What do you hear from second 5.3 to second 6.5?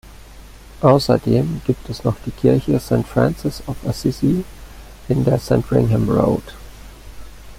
"Sandringham Road".